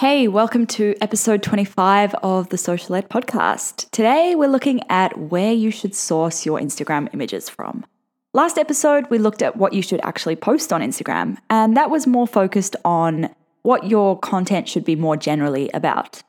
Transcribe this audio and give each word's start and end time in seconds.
Hey, 0.00 0.28
welcome 0.28 0.66
to 0.66 0.94
episode 1.00 1.42
25 1.42 2.12
of 2.16 2.50
the 2.50 2.58
Socialette 2.58 3.08
podcast. 3.08 3.90
Today 3.92 4.34
we're 4.34 4.46
looking 4.46 4.82
at 4.90 5.16
where 5.16 5.54
you 5.54 5.70
should 5.70 5.94
source 5.94 6.44
your 6.44 6.60
Instagram 6.60 7.08
images 7.14 7.48
from. 7.48 7.86
Last 8.34 8.58
episode, 8.58 9.08
we 9.08 9.16
looked 9.16 9.40
at 9.40 9.56
what 9.56 9.72
you 9.72 9.80
should 9.80 10.02
actually 10.02 10.36
post 10.36 10.70
on 10.70 10.82
Instagram, 10.82 11.38
and 11.48 11.74
that 11.78 11.88
was 11.88 12.06
more 12.06 12.26
focused 12.26 12.76
on 12.84 13.34
what 13.62 13.88
your 13.88 14.18
content 14.18 14.68
should 14.68 14.84
be 14.84 14.96
more 14.96 15.16
generally 15.16 15.70
about. 15.72 16.22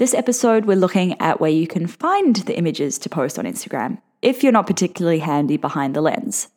This 0.00 0.14
episode, 0.14 0.64
we're 0.64 0.76
looking 0.76 1.16
at 1.20 1.40
where 1.40 1.48
you 1.48 1.68
can 1.68 1.86
find 1.86 2.34
the 2.34 2.58
images 2.58 2.98
to 2.98 3.08
post 3.08 3.38
on 3.38 3.44
Instagram 3.44 4.02
if 4.20 4.42
you're 4.42 4.50
not 4.50 4.66
particularly 4.66 5.20
handy 5.20 5.56
behind 5.56 5.94
the 5.94 6.00
lens. 6.00 6.48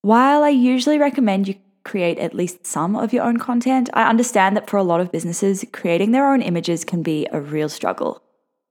While 0.00 0.42
I 0.42 0.48
usually 0.48 0.98
recommend 0.98 1.48
you 1.48 1.56
create 1.88 2.18
at 2.18 2.34
least 2.34 2.66
some 2.66 2.94
of 2.94 3.12
your 3.12 3.24
own 3.24 3.38
content, 3.38 3.88
I 3.94 4.08
understand 4.08 4.56
that 4.56 4.68
for 4.68 4.76
a 4.76 4.82
lot 4.82 5.00
of 5.00 5.10
businesses, 5.10 5.64
creating 5.72 6.12
their 6.12 6.30
own 6.30 6.42
images 6.42 6.84
can 6.84 7.02
be 7.02 7.26
a 7.32 7.40
real 7.40 7.68
struggle. 7.68 8.22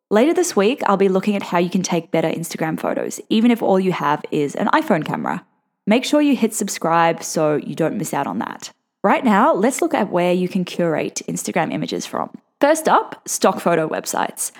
Later 0.09 0.33
this 0.33 0.55
week, 0.55 0.81
I'll 0.85 0.95
be 0.95 1.09
looking 1.09 1.35
at 1.35 1.43
how 1.43 1.57
you 1.57 1.69
can 1.69 1.83
take 1.83 2.11
better 2.11 2.29
Instagram 2.29 2.79
photos, 2.79 3.19
even 3.29 3.51
if 3.51 3.61
all 3.61 3.79
you 3.79 3.91
have 3.91 4.23
is 4.31 4.55
an 4.55 4.67
iPhone 4.67 5.03
camera. 5.03 5.45
Make 5.85 6.05
sure 6.05 6.21
you 6.21 6.35
hit 6.35 6.53
subscribe 6.53 7.23
so 7.23 7.55
you 7.55 7.75
don't 7.75 7.97
miss 7.97 8.13
out 8.13 8.27
on 8.27 8.39
that. 8.39 8.71
Right 9.03 9.25
now, 9.25 9.53
let's 9.53 9.81
look 9.81 9.93
at 9.93 10.11
where 10.11 10.33
you 10.33 10.47
can 10.47 10.63
curate 10.63 11.21
Instagram 11.27 11.73
images 11.73 12.05
from. 12.05 12.29
First 12.61 12.87
up, 12.87 13.27
stock 13.27 13.59
photo 13.59 13.87
websites. 13.87 14.51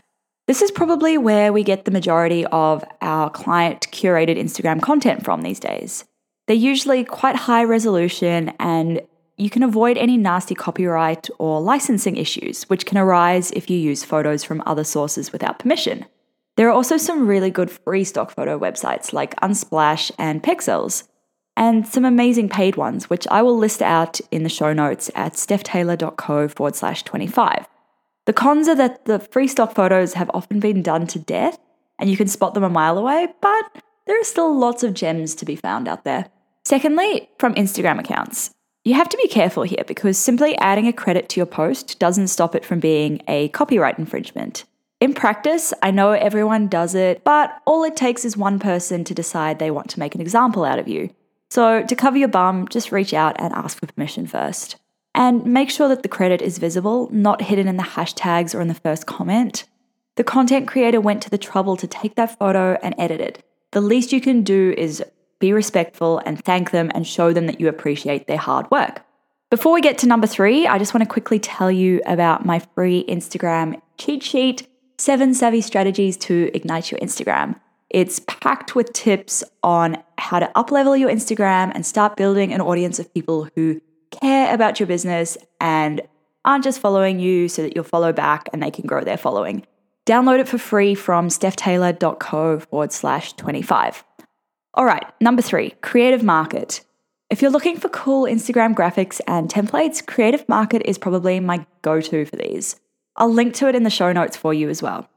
This 0.48 0.62
is 0.62 0.72
probably 0.72 1.18
where 1.18 1.52
we 1.52 1.64
get 1.64 1.86
the 1.86 1.92
majority 1.92 2.46
of 2.46 2.84
our 3.02 3.30
client 3.30 3.88
curated 3.92 4.38
Instagram 4.38 4.82
content 4.82 5.24
from 5.24 5.42
these 5.42 5.60
days. 5.60 6.06
They're 6.48 6.56
usually 6.56 7.04
quite 7.04 7.36
high 7.36 7.66
resolution 7.66 8.54
and 8.60 9.02
you 9.38 9.50
can 9.50 9.64
avoid 9.64 9.98
any 9.98 10.18
nasty 10.18 10.56
copyright 10.56 11.30
or 11.38 11.62
licensing 11.62 12.18
issues, 12.18 12.64
which 12.64 12.86
can 12.86 12.98
arise 12.98 13.52
if 13.52 13.70
you 13.70 13.78
use 13.78 14.04
photos 14.04 14.44
from 14.44 14.64
other 14.66 14.84
sources 14.84 15.32
without 15.32 15.60
permission. 15.60 16.06
There 16.56 16.68
are 16.68 16.74
also 16.74 16.98
some 16.98 17.28
really 17.28 17.52
good 17.52 17.70
free 17.70 18.04
stock 18.04 18.32
photo 18.32 18.58
websites 18.58 19.14
like 19.14 19.40
Unsplash 19.42 20.10
and 20.18 20.42
Pexels, 20.42 21.08
and 21.56 21.88
some 21.88 22.04
amazing 22.04 22.50
paid 22.50 22.76
ones, 22.78 23.10
which 23.10 23.28
I 23.30 23.44
will 23.44 23.58
list 23.58 23.82
out 23.84 24.20
in 24.32 24.42
the 24.42 24.50
show 24.50 24.74
notes 24.74 25.12
at 25.14 25.34
stephtaylor.co 25.34 26.48
forward 26.48 26.76
slash 26.76 27.04
25. 27.04 27.68
The 28.26 28.34
cons 28.34 28.68
are 28.68 28.76
that 28.76 29.06
the 29.06 29.20
free 29.20 29.48
stock 29.48 29.76
photos 29.76 30.14
have 30.14 30.32
often 30.34 30.60
been 30.60 30.82
done 30.82 31.06
to 31.08 31.20
death, 31.20 31.60
and 32.00 32.10
you 32.10 32.18
can 32.18 32.28
spot 32.28 32.56
them 32.56 32.64
a 32.64 32.70
mile 32.70 32.98
away, 32.98 33.28
but 33.40 33.84
there 34.08 34.20
are 34.20 34.24
still 34.24 34.58
lots 34.58 34.82
of 34.82 34.96
gems 34.96 35.36
to 35.36 35.46
be 35.46 35.56
found 35.56 35.88
out 35.88 36.04
there. 36.04 36.30
Secondly, 36.68 37.30
from 37.40 37.56
Instagram 37.56 37.98
accounts. 37.98 38.52
You 38.84 38.96
have 38.96 39.08
to 39.08 39.16
be 39.16 39.30
careful 39.30 39.64
here 39.64 39.86
because 39.88 40.18
simply 40.18 40.58
adding 40.58 40.86
a 40.86 40.92
credit 40.92 41.30
to 41.30 41.40
your 41.40 41.46
post 41.46 41.98
doesn't 41.98 42.28
stop 42.28 42.56
it 42.56 42.66
from 42.66 42.82
being 42.82 43.22
a 43.26 43.48
copyright 43.48 43.98
infringement. 43.98 44.66
In 45.00 45.14
practice, 45.14 45.74
I 45.82 45.92
know 45.92 46.12
everyone 46.12 46.68
does 46.68 46.94
it, 46.94 47.24
but 47.24 47.58
all 47.66 47.86
it 47.86 47.96
takes 47.96 48.26
is 48.26 48.36
one 48.36 48.60
person 48.60 49.06
to 49.06 49.14
decide 49.14 49.60
they 49.60 49.72
want 49.72 49.90
to 49.92 50.00
make 50.00 50.14
an 50.14 50.20
example 50.20 50.66
out 50.66 50.78
of 50.78 50.90
you. 50.90 51.10
So, 51.50 51.84
to 51.84 51.96
cover 51.96 52.18
your 52.18 52.28
bum, 52.28 52.68
just 52.68 52.92
reach 52.92 53.14
out 53.14 53.38
and 53.40 53.54
ask 53.54 53.80
for 53.80 53.88
permission 53.88 54.28
first. 54.28 54.76
And 55.16 55.46
make 55.46 55.70
sure 55.70 55.88
that 55.88 56.04
the 56.04 56.10
credit 56.10 56.42
is 56.42 56.58
visible, 56.58 57.08
not 57.14 57.44
hidden 57.44 57.70
in 57.70 57.78
the 57.78 57.84
hashtags 57.96 58.54
or 58.54 58.60
in 58.60 58.68
the 58.68 58.74
first 58.74 59.06
comment. 59.06 59.64
The 60.18 60.26
content 60.26 60.68
creator 60.68 61.00
went 61.00 61.24
to 61.24 61.30
the 61.30 61.38
trouble 61.38 61.78
to 61.78 61.88
take 61.88 62.16
that 62.16 62.38
photo 62.38 62.78
and 62.84 62.94
edit 62.98 63.22
it. 63.22 63.42
The 63.72 63.80
least 63.80 64.12
you 64.12 64.20
can 64.20 64.44
do 64.44 64.74
is 64.78 65.02
be 65.40 65.54
respectful, 65.54 66.20
and 66.26 66.44
thank 66.44 66.72
them 66.72 66.92
and 66.94 67.06
show 67.06 67.34
them 67.34 67.48
that 67.48 67.60
you 67.60 67.68
appreciate 67.68 68.28
their 68.28 68.38
hard 68.38 68.70
work. 68.72 69.04
Before 69.50 69.74
we 69.74 69.82
get 69.82 69.98
to 70.00 70.08
number 70.08 70.28
three, 70.28 70.68
I 70.68 70.78
just 70.78 70.94
want 70.94 71.04
to 71.04 71.10
quickly 71.10 71.40
tell 71.40 71.72
you 71.72 72.02
about 72.06 72.46
my 72.46 72.60
free 72.76 73.06
Instagram 73.08 73.82
cheat 73.98 74.24
sheet 74.24 74.68
seven 74.98 75.34
savvy 75.34 75.62
strategies 75.62 76.18
to 76.18 76.50
ignite 76.54 76.92
your 76.92 77.00
Instagram. 77.00 77.60
It's 77.90 78.20
packed 78.28 78.76
with 78.76 78.92
tips 78.94 79.44
on 79.64 80.04
how 80.18 80.40
to 80.40 80.52
uplevel 80.56 81.00
your 81.00 81.10
Instagram 81.10 81.72
and 81.74 81.86
start 81.86 82.18
building 82.18 82.52
an 82.52 82.62
audience 82.62 83.00
of 83.00 83.14
people 83.14 83.48
who 83.56 83.80
care 84.12 84.54
about 84.54 84.80
your 84.80 84.88
business 84.88 85.38
and 85.62 86.02
aren't 86.44 86.64
just 86.64 86.80
following 86.80 87.20
you 87.20 87.48
so 87.48 87.62
that 87.62 87.76
you'll 87.76 87.84
follow 87.84 88.12
back 88.12 88.50
and 88.52 88.62
they 88.62 88.72
can 88.72 88.86
grow 88.86 89.04
their 89.04 89.18
following. 89.18 89.66
Download 90.06 90.40
it 90.40 90.48
for 90.48 90.58
free 90.58 90.96
from 90.96 91.28
stephtaylor.co 91.28 92.60
forward 92.60 92.92
slash 92.92 93.34
25. 93.34 94.04
All 94.78 94.86
right, 94.86 95.08
number 95.20 95.42
three, 95.42 95.72
Creative 95.82 96.22
Market. 96.22 96.82
If 97.32 97.42
you're 97.42 97.50
looking 97.50 97.80
for 97.80 97.90
cool 97.90 98.26
Instagram 98.26 98.76
graphics 98.76 99.20
and 99.26 99.50
templates, 99.50 100.06
Creative 100.06 100.48
Market 100.48 100.84
is 100.86 101.00
probably 101.00 101.40
my 101.40 101.66
go 101.82 102.00
to 102.00 102.26
for 102.26 102.36
these. 102.36 102.76
I'll 103.16 103.34
link 103.34 103.56
to 103.56 103.68
it 103.68 103.74
in 103.74 103.82
the 103.82 103.90
show 103.90 104.14
notes 104.14 104.38
for 104.38 104.54
you 104.54 104.70
as 104.70 104.84
well. 104.84 105.10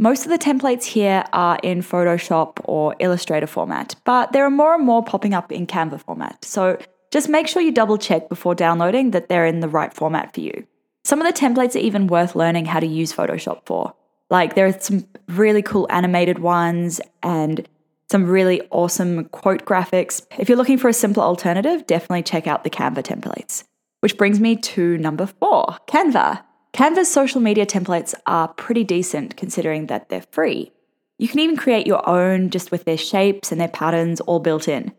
Most 0.00 0.24
of 0.24 0.30
the 0.30 0.38
templates 0.38 0.82
here 0.82 1.24
are 1.32 1.56
in 1.62 1.82
Photoshop 1.82 2.58
or 2.64 2.96
Illustrator 2.98 3.46
format, 3.46 3.94
but 4.02 4.32
there 4.32 4.44
are 4.44 4.50
more 4.50 4.74
and 4.74 4.84
more 4.84 5.04
popping 5.04 5.34
up 5.34 5.52
in 5.52 5.68
Canva 5.68 6.00
format. 6.00 6.44
So 6.44 6.76
just 7.12 7.28
make 7.28 7.46
sure 7.46 7.62
you 7.62 7.70
double 7.70 7.98
check 7.98 8.28
before 8.28 8.56
downloading 8.56 9.12
that 9.12 9.28
they're 9.28 9.46
in 9.46 9.60
the 9.60 9.68
right 9.68 9.94
format 9.94 10.34
for 10.34 10.40
you. 10.40 10.66
Some 11.04 11.22
of 11.22 11.32
the 11.32 11.40
templates 11.40 11.76
are 11.76 11.78
even 11.78 12.08
worth 12.08 12.34
learning 12.34 12.64
how 12.64 12.80
to 12.80 12.86
use 12.88 13.12
Photoshop 13.12 13.66
for. 13.66 13.94
Like 14.30 14.56
there 14.56 14.66
are 14.66 14.80
some 14.80 15.06
really 15.28 15.62
cool 15.62 15.86
animated 15.90 16.40
ones 16.40 17.00
and 17.22 17.68
some 18.10 18.24
really 18.24 18.62
awesome 18.70 19.24
quote 19.26 19.64
graphics. 19.64 20.24
If 20.38 20.48
you're 20.48 20.58
looking 20.58 20.78
for 20.78 20.88
a 20.88 20.92
simpler 20.92 21.24
alternative, 21.24 21.86
definitely 21.86 22.22
check 22.22 22.46
out 22.46 22.64
the 22.64 22.70
Canva 22.70 23.02
templates. 23.02 23.64
Which 24.00 24.16
brings 24.16 24.40
me 24.40 24.56
to 24.56 24.98
number 24.98 25.26
four 25.26 25.78
Canva. 25.88 26.42
Canva's 26.72 27.10
social 27.10 27.40
media 27.40 27.66
templates 27.66 28.14
are 28.26 28.48
pretty 28.48 28.84
decent 28.84 29.36
considering 29.36 29.86
that 29.86 30.08
they're 30.08 30.24
free. 30.30 30.72
You 31.18 31.26
can 31.26 31.40
even 31.40 31.56
create 31.56 31.86
your 31.86 32.06
own 32.06 32.50
just 32.50 32.70
with 32.70 32.84
their 32.84 32.98
shapes 32.98 33.50
and 33.50 33.60
their 33.60 33.68
patterns 33.68 34.20
all 34.20 34.38
built 34.38 34.68
in. 34.68 34.92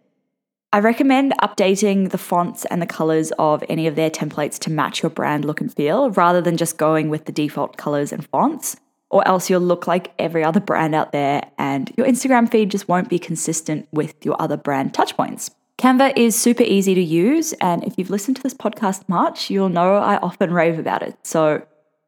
I 0.73 0.79
recommend 0.79 1.33
updating 1.41 2.09
the 2.09 2.17
fonts 2.17 2.65
and 2.65 2.81
the 2.81 2.87
colors 2.87 3.31
of 3.39 3.63
any 3.69 3.87
of 3.87 3.95
their 3.95 4.09
templates 4.09 4.59
to 4.59 4.71
match 4.71 5.01
your 5.01 5.11
brand 5.11 5.45
look 5.45 5.61
and 5.61 5.73
feel 5.73 6.09
rather 6.11 6.41
than 6.41 6.57
just 6.57 6.77
going 6.77 7.09
with 7.09 7.25
the 7.25 7.31
default 7.31 7.77
colors 7.77 8.11
and 8.11 8.27
fonts 8.27 8.75
or 9.09 9.27
else 9.27 9.49
you'll 9.49 9.61
look 9.61 9.87
like 9.87 10.13
every 10.19 10.43
other 10.43 10.59
brand 10.59 10.93
out 10.93 11.11
there 11.11 11.49
and 11.57 11.91
your 11.97 12.05
Instagram 12.05 12.49
feed 12.49 12.71
just 12.71 12.87
won't 12.87 13.09
be 13.09 13.19
consistent 13.19 13.87
with 13.91 14.13
your 14.25 14.39
other 14.41 14.57
brand 14.57 14.93
touchpoints. 14.93 15.51
Canva 15.77 16.17
is 16.17 16.35
super 16.35 16.63
easy 16.63 16.95
to 16.95 17.01
use, 17.01 17.53
and 17.53 17.83
if 17.83 17.93
you've 17.97 18.09
listened 18.09 18.35
to 18.35 18.41
this 18.41 18.55
podcast 18.55 19.07
much, 19.07 19.51
you'll 19.51 19.69
know 19.69 19.97
I 19.97 20.17
often 20.17 20.51
rave 20.51 20.79
about 20.79 21.03
it. 21.03 21.15
So 21.21 21.67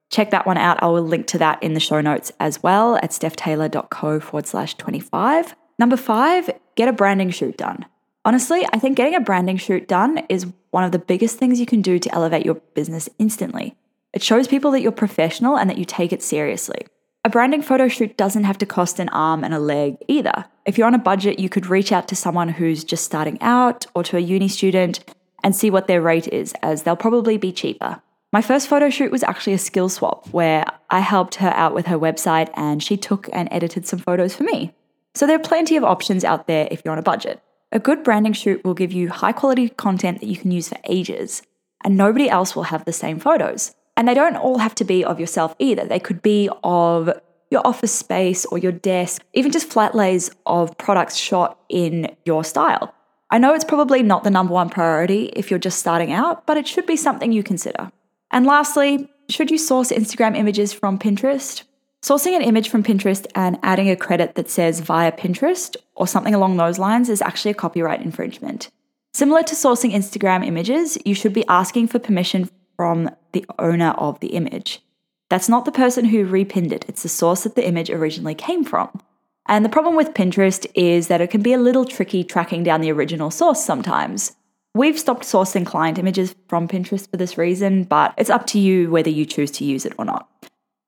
check 0.09 0.31
that 0.31 0.47
one 0.47 0.57
out. 0.57 0.81
I 0.81 0.87
will 0.87 1.03
link 1.03 1.27
to 1.27 1.37
that 1.37 1.61
in 1.61 1.75
the 1.75 1.79
show 1.79 2.01
notes 2.01 2.31
as 2.39 2.63
well 2.63 2.95
at 2.95 3.11
stephtaylor.co 3.11 4.19
forward 4.19 4.47
slash 4.47 4.73
25. 4.75 5.55
Number 5.77 5.97
five, 5.97 6.49
get 6.75 6.89
a 6.89 6.93
branding 6.93 7.29
shoot 7.29 7.57
done. 7.57 7.85
Honestly, 8.25 8.65
I 8.73 8.79
think 8.79 8.97
getting 8.97 9.15
a 9.15 9.21
branding 9.21 9.57
shoot 9.57 9.87
done 9.87 10.23
is 10.29 10.47
one 10.71 10.83
of 10.83 10.91
the 10.91 10.99
biggest 10.99 11.37
things 11.37 11.59
you 11.59 11.65
can 11.65 11.81
do 11.81 11.99
to 11.99 12.13
elevate 12.13 12.45
your 12.45 12.55
business 12.73 13.07
instantly. 13.17 13.77
It 14.13 14.23
shows 14.23 14.47
people 14.47 14.71
that 14.71 14.81
you're 14.81 14.91
professional 14.91 15.57
and 15.57 15.69
that 15.69 15.77
you 15.77 15.85
take 15.85 16.11
it 16.11 16.23
seriously. 16.23 16.87
A 17.25 17.29
branding 17.29 17.61
photo 17.61 17.87
shoot 17.87 18.17
doesn't 18.17 18.45
have 18.45 18.57
to 18.59 18.65
cost 18.65 18.97
an 18.99 19.09
arm 19.09 19.43
and 19.43 19.53
a 19.53 19.59
leg 19.59 19.97
either. 20.07 20.45
If 20.65 20.77
you're 20.77 20.87
on 20.87 20.95
a 20.95 20.99
budget, 20.99 21.37
you 21.37 21.49
could 21.49 21.67
reach 21.67 21.91
out 21.91 22.07
to 22.07 22.15
someone 22.15 22.49
who's 22.49 22.83
just 22.83 23.03
starting 23.03 23.37
out 23.41 23.85
or 23.93 24.03
to 24.05 24.17
a 24.17 24.21
uni 24.21 24.47
student 24.47 25.03
and 25.43 25.55
see 25.55 25.69
what 25.69 25.87
their 25.87 26.01
rate 26.01 26.27
is, 26.27 26.53
as 26.63 26.83
they'll 26.83 26.95
probably 26.95 27.37
be 27.37 27.51
cheaper. 27.51 28.01
My 28.31 28.41
first 28.41 28.67
photo 28.67 28.89
shoot 28.89 29.11
was 29.11 29.23
actually 29.23 29.53
a 29.53 29.57
skill 29.57 29.89
swap 29.89 30.27
where 30.27 30.65
I 30.89 30.99
helped 30.99 31.35
her 31.35 31.49
out 31.49 31.73
with 31.73 31.87
her 31.87 31.97
website 31.97 32.49
and 32.53 32.81
she 32.81 32.95
took 32.95 33.27
and 33.33 33.49
edited 33.51 33.85
some 33.85 33.99
photos 33.99 34.35
for 34.35 34.43
me. 34.43 34.73
So 35.15 35.27
there 35.27 35.35
are 35.35 35.39
plenty 35.39 35.75
of 35.75 35.83
options 35.83 36.23
out 36.23 36.47
there 36.47 36.67
if 36.71 36.83
you're 36.83 36.91
on 36.91 36.99
a 36.99 37.03
budget. 37.03 37.41
A 37.71 37.79
good 37.79 38.03
branding 38.03 38.33
shoot 38.33 38.63
will 38.63 38.73
give 38.73 38.91
you 38.91 39.09
high 39.09 39.31
quality 39.33 39.69
content 39.69 40.19
that 40.19 40.27
you 40.27 40.37
can 40.37 40.51
use 40.51 40.69
for 40.69 40.77
ages, 40.85 41.41
and 41.83 41.97
nobody 41.97 42.29
else 42.29 42.55
will 42.55 42.63
have 42.63 42.85
the 42.85 42.93
same 42.93 43.19
photos. 43.19 43.75
And 43.99 44.07
they 44.07 44.13
don't 44.13 44.37
all 44.37 44.59
have 44.59 44.75
to 44.75 44.85
be 44.85 45.03
of 45.03 45.19
yourself 45.19 45.53
either. 45.59 45.83
They 45.83 45.99
could 45.99 46.21
be 46.21 46.49
of 46.63 47.09
your 47.51 47.67
office 47.67 47.93
space 47.93 48.45
or 48.45 48.57
your 48.57 48.71
desk, 48.71 49.21
even 49.33 49.51
just 49.51 49.67
flat 49.67 49.93
lays 49.93 50.31
of 50.45 50.77
products 50.77 51.17
shot 51.17 51.59
in 51.67 52.15
your 52.23 52.45
style. 52.45 52.95
I 53.29 53.39
know 53.39 53.53
it's 53.53 53.65
probably 53.65 54.01
not 54.01 54.23
the 54.23 54.29
number 54.29 54.53
one 54.53 54.69
priority 54.69 55.25
if 55.35 55.49
you're 55.49 55.59
just 55.59 55.79
starting 55.79 56.13
out, 56.13 56.47
but 56.47 56.55
it 56.55 56.65
should 56.65 56.85
be 56.85 56.95
something 56.95 57.33
you 57.33 57.43
consider. 57.43 57.91
And 58.31 58.45
lastly, 58.45 59.11
should 59.27 59.51
you 59.51 59.57
source 59.57 59.91
Instagram 59.91 60.37
images 60.37 60.71
from 60.71 60.97
Pinterest? 60.97 61.63
Sourcing 62.01 62.37
an 62.37 62.41
image 62.41 62.69
from 62.69 62.83
Pinterest 62.83 63.25
and 63.35 63.59
adding 63.63 63.89
a 63.89 63.97
credit 63.97 64.35
that 64.35 64.49
says 64.49 64.79
via 64.79 65.11
Pinterest 65.11 65.75
or 65.95 66.07
something 66.07 66.33
along 66.33 66.55
those 66.55 66.79
lines 66.79 67.09
is 67.09 67.21
actually 67.21 67.51
a 67.51 67.55
copyright 67.55 68.01
infringement. 68.01 68.69
Similar 69.13 69.43
to 69.43 69.55
sourcing 69.55 69.91
Instagram 69.91 70.47
images, 70.47 70.97
you 71.03 71.13
should 71.13 71.33
be 71.33 71.45
asking 71.47 71.89
for 71.89 71.99
permission 71.99 72.49
from 72.77 73.09
the 73.31 73.45
owner 73.57 73.91
of 73.97 74.19
the 74.19 74.29
image. 74.29 74.81
That's 75.29 75.49
not 75.49 75.65
the 75.65 75.71
person 75.71 76.05
who 76.05 76.25
repinned 76.25 76.71
it, 76.71 76.85
it's 76.87 77.03
the 77.03 77.09
source 77.09 77.43
that 77.43 77.55
the 77.55 77.67
image 77.67 77.89
originally 77.89 78.35
came 78.35 78.63
from. 78.63 79.01
And 79.47 79.65
the 79.65 79.69
problem 79.69 79.95
with 79.95 80.13
Pinterest 80.13 80.65
is 80.75 81.07
that 81.07 81.21
it 81.21 81.31
can 81.31 81.41
be 81.41 81.53
a 81.53 81.57
little 81.57 81.85
tricky 81.85 82.23
tracking 82.23 82.63
down 82.63 82.81
the 82.81 82.91
original 82.91 83.31
source 83.31 83.63
sometimes. 83.63 84.35
We've 84.75 84.99
stopped 84.99 85.23
sourcing 85.23 85.65
client 85.65 85.97
images 85.97 86.35
from 86.47 86.67
Pinterest 86.67 87.09
for 87.09 87.17
this 87.17 87.37
reason, 87.37 87.83
but 87.83 88.13
it's 88.17 88.29
up 88.29 88.45
to 88.47 88.59
you 88.59 88.91
whether 88.91 89.09
you 89.09 89.25
choose 89.25 89.49
to 89.51 89.65
use 89.65 89.85
it 89.85 89.93
or 89.97 90.05
not. 90.05 90.29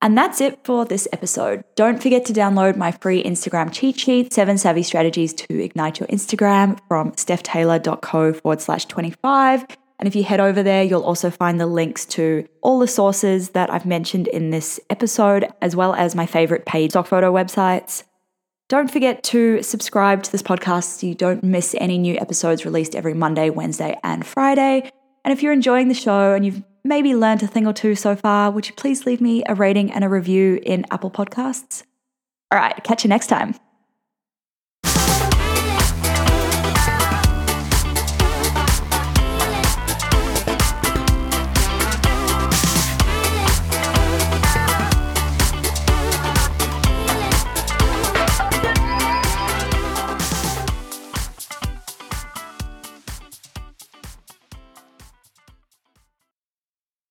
And 0.03 0.17
that's 0.17 0.41
it 0.41 0.59
for 0.63 0.85
this 0.85 1.07
episode. 1.11 1.63
Don't 1.75 2.01
forget 2.01 2.25
to 2.25 2.33
download 2.33 2.75
my 2.75 2.91
free 2.91 3.23
Instagram 3.23 3.71
cheat 3.71 3.99
sheet, 3.99 4.33
Seven 4.33 4.57
Savvy 4.57 4.83
Strategies 4.83 5.33
to 5.33 5.63
Ignite 5.63 5.99
Your 5.99 6.07
Instagram 6.07 6.79
from 6.87 7.11
stephtaylor.co 7.11 8.33
forward 8.33 8.61
slash 8.61 8.85
25. 8.85 9.65
And 10.01 10.07
if 10.07 10.15
you 10.15 10.23
head 10.23 10.39
over 10.39 10.63
there, 10.63 10.83
you'll 10.83 11.03
also 11.03 11.29
find 11.29 11.59
the 11.59 11.67
links 11.67 12.05
to 12.07 12.47
all 12.63 12.79
the 12.79 12.87
sources 12.87 13.49
that 13.51 13.71
I've 13.71 13.85
mentioned 13.85 14.27
in 14.27 14.49
this 14.49 14.79
episode, 14.89 15.47
as 15.61 15.75
well 15.75 15.93
as 15.93 16.15
my 16.15 16.25
favorite 16.25 16.65
paid 16.65 16.89
stock 16.91 17.05
photo 17.05 17.31
websites. 17.31 18.03
Don't 18.67 18.91
forget 18.91 19.23
to 19.25 19.61
subscribe 19.61 20.23
to 20.23 20.31
this 20.31 20.41
podcast 20.41 20.99
so 20.99 21.05
you 21.05 21.13
don't 21.13 21.43
miss 21.43 21.75
any 21.77 21.99
new 21.99 22.17
episodes 22.17 22.65
released 22.65 22.95
every 22.95 23.13
Monday, 23.13 23.51
Wednesday, 23.51 23.95
and 24.03 24.25
Friday. 24.25 24.89
And 25.23 25.31
if 25.31 25.43
you're 25.43 25.53
enjoying 25.53 25.87
the 25.87 25.93
show 25.93 26.33
and 26.33 26.43
you've 26.43 26.63
maybe 26.83 27.13
learned 27.13 27.43
a 27.43 27.47
thing 27.47 27.67
or 27.67 27.73
two 27.73 27.93
so 27.93 28.15
far, 28.15 28.49
would 28.49 28.67
you 28.67 28.73
please 28.73 29.05
leave 29.05 29.21
me 29.21 29.43
a 29.45 29.53
rating 29.53 29.91
and 29.91 30.03
a 30.03 30.09
review 30.09 30.59
in 30.63 30.83
Apple 30.89 31.11
Podcasts? 31.11 31.83
All 32.51 32.57
right, 32.57 32.83
catch 32.83 33.03
you 33.03 33.09
next 33.09 33.27
time. 33.27 33.53